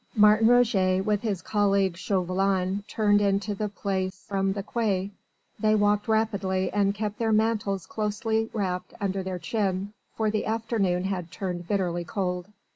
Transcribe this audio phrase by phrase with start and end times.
[0.15, 5.11] Martin Roget with his colleague Chauvelin turned into the Place from the quay
[5.59, 11.03] they walked rapidly and kept their mantles closely wrapped under their chin, for the afternoon
[11.03, 12.47] had turned bitterly cold.